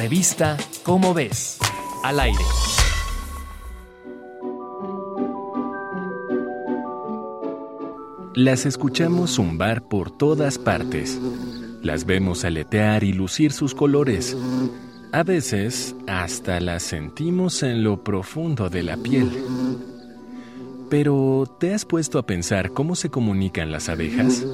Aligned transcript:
Revista 0.00 0.56
Cómo 0.82 1.12
ves. 1.12 1.58
Al 2.02 2.20
aire. 2.20 2.42
Las 8.34 8.64
escuchamos 8.64 9.32
zumbar 9.34 9.82
por 9.88 10.10
todas 10.10 10.56
partes. 10.56 11.20
Las 11.82 12.06
vemos 12.06 12.46
aletear 12.46 13.04
y 13.04 13.12
lucir 13.12 13.52
sus 13.52 13.74
colores. 13.74 14.34
A 15.12 15.22
veces 15.22 15.94
hasta 16.06 16.60
las 16.60 16.82
sentimos 16.82 17.62
en 17.62 17.84
lo 17.84 18.02
profundo 18.02 18.70
de 18.70 18.82
la 18.82 18.96
piel. 18.96 19.30
Pero, 20.88 21.44
¿te 21.60 21.74
has 21.74 21.84
puesto 21.84 22.18
a 22.18 22.24
pensar 22.24 22.72
cómo 22.72 22.96
se 22.96 23.10
comunican 23.10 23.70
las 23.70 23.90
abejas? 23.90 24.46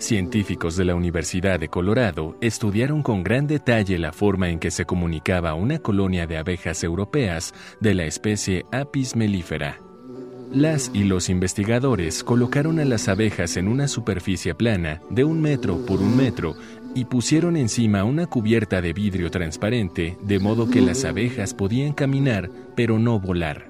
Científicos 0.00 0.76
de 0.76 0.86
la 0.86 0.94
Universidad 0.94 1.60
de 1.60 1.68
Colorado 1.68 2.34
estudiaron 2.40 3.02
con 3.02 3.22
gran 3.22 3.46
detalle 3.46 3.98
la 3.98 4.14
forma 4.14 4.48
en 4.48 4.58
que 4.58 4.70
se 4.70 4.86
comunicaba 4.86 5.52
una 5.52 5.78
colonia 5.78 6.26
de 6.26 6.38
abejas 6.38 6.82
europeas 6.82 7.52
de 7.80 7.92
la 7.92 8.04
especie 8.06 8.64
Apis 8.72 9.14
mellifera. 9.14 9.78
Las 10.50 10.90
y 10.94 11.04
los 11.04 11.28
investigadores 11.28 12.24
colocaron 12.24 12.80
a 12.80 12.86
las 12.86 13.08
abejas 13.08 13.58
en 13.58 13.68
una 13.68 13.88
superficie 13.88 14.54
plana 14.54 15.02
de 15.10 15.22
un 15.22 15.42
metro 15.42 15.84
por 15.84 16.00
un 16.00 16.16
metro 16.16 16.54
y 16.94 17.04
pusieron 17.04 17.58
encima 17.58 18.02
una 18.02 18.26
cubierta 18.26 18.80
de 18.80 18.94
vidrio 18.94 19.30
transparente 19.30 20.16
de 20.22 20.38
modo 20.38 20.70
que 20.70 20.80
las 20.80 21.04
abejas 21.04 21.52
podían 21.52 21.92
caminar 21.92 22.50
pero 22.74 22.98
no 22.98 23.20
volar. 23.20 23.69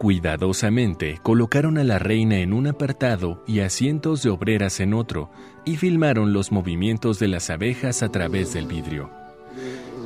Cuidadosamente 0.00 1.20
colocaron 1.22 1.76
a 1.76 1.84
la 1.84 1.98
reina 1.98 2.38
en 2.38 2.54
un 2.54 2.66
apartado 2.66 3.44
y 3.46 3.60
a 3.60 3.68
cientos 3.68 4.22
de 4.22 4.30
obreras 4.30 4.80
en 4.80 4.94
otro, 4.94 5.30
y 5.66 5.76
filmaron 5.76 6.32
los 6.32 6.52
movimientos 6.52 7.18
de 7.18 7.28
las 7.28 7.50
abejas 7.50 8.02
a 8.02 8.08
través 8.08 8.54
del 8.54 8.66
vidrio. 8.66 9.10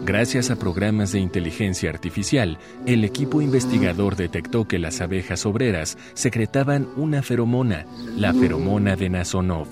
Gracias 0.05 0.51
a 0.51 0.57
programas 0.57 1.13
de 1.13 1.21
inteligencia 1.21 1.91
artificial, 1.91 2.59
el 2.87 3.05
equipo 3.05 3.41
investigador 3.41 4.17
detectó 4.17 4.67
que 4.67 4.81
las 4.81 5.01
abejas 5.01 5.47
obreras 5.47 5.97
secretaban 6.15 6.89
una 6.97 7.23
feromona, 7.23 7.87
la 8.17 8.35
feromona 8.35 8.97
de 8.97 9.11
Nasonov. 9.11 9.69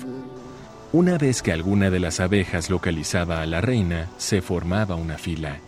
Una 0.93 1.19
vez 1.19 1.43
que 1.43 1.51
alguna 1.51 1.91
de 1.91 1.99
las 1.99 2.21
abejas 2.21 2.71
localizaba 2.71 3.43
a 3.43 3.47
la 3.47 3.61
reina, 3.61 4.09
se 4.19 4.41
formaba 4.41 4.95
una 4.95 5.19
fila. 5.19 5.59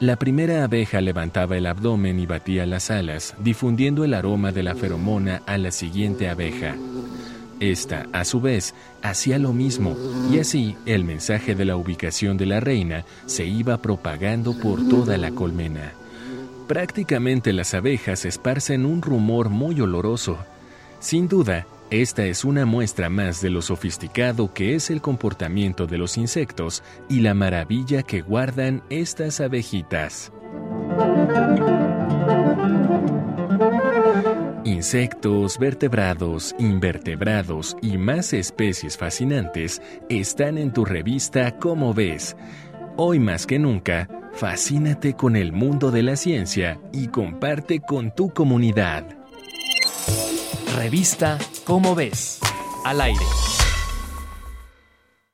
La 0.00 0.16
primera 0.16 0.64
abeja 0.64 1.02
levantaba 1.02 1.58
el 1.58 1.66
abdomen 1.66 2.18
y 2.18 2.24
batía 2.24 2.64
las 2.64 2.90
alas, 2.90 3.34
difundiendo 3.38 4.02
el 4.02 4.14
aroma 4.14 4.50
de 4.50 4.62
la 4.62 4.74
feromona 4.74 5.42
a 5.44 5.58
la 5.58 5.70
siguiente 5.70 6.30
abeja. 6.30 6.74
Esta, 7.60 8.06
a 8.10 8.24
su 8.24 8.40
vez, 8.40 8.74
hacía 9.02 9.38
lo 9.38 9.52
mismo, 9.52 9.94
y 10.32 10.38
así 10.38 10.74
el 10.86 11.04
mensaje 11.04 11.54
de 11.54 11.66
la 11.66 11.76
ubicación 11.76 12.38
de 12.38 12.46
la 12.46 12.60
reina 12.60 13.04
se 13.26 13.44
iba 13.44 13.76
propagando 13.82 14.58
por 14.58 14.88
toda 14.88 15.18
la 15.18 15.32
colmena. 15.32 15.92
Prácticamente 16.66 17.52
las 17.52 17.74
abejas 17.74 18.24
esparcen 18.24 18.86
un 18.86 19.02
rumor 19.02 19.50
muy 19.50 19.82
oloroso. 19.82 20.38
Sin 20.98 21.28
duda, 21.28 21.66
esta 21.90 22.24
es 22.24 22.44
una 22.44 22.66
muestra 22.66 23.10
más 23.10 23.42
de 23.42 23.50
lo 23.50 23.62
sofisticado 23.62 24.54
que 24.54 24.76
es 24.76 24.90
el 24.90 25.00
comportamiento 25.00 25.88
de 25.88 25.98
los 25.98 26.16
insectos 26.16 26.84
y 27.08 27.20
la 27.20 27.34
maravilla 27.34 28.04
que 28.04 28.20
guardan 28.20 28.82
estas 28.90 29.40
abejitas. 29.40 30.32
Insectos, 34.64 35.58
vertebrados, 35.58 36.54
invertebrados 36.60 37.76
y 37.82 37.98
más 37.98 38.32
especies 38.34 38.96
fascinantes 38.96 39.82
están 40.08 40.58
en 40.58 40.72
tu 40.72 40.84
revista 40.84 41.58
Como 41.58 41.92
ves. 41.92 42.36
Hoy 42.96 43.18
más 43.18 43.46
que 43.46 43.58
nunca, 43.58 44.08
fascínate 44.32 45.14
con 45.14 45.34
el 45.34 45.52
mundo 45.52 45.90
de 45.90 46.04
la 46.04 46.14
ciencia 46.14 46.80
y 46.92 47.08
comparte 47.08 47.80
con 47.80 48.14
tu 48.14 48.30
comunidad. 48.30 49.04
Revista 50.76 51.36
Cómo 51.70 51.94
ves. 51.94 52.40
Al 52.84 53.00
aire. 53.00 53.24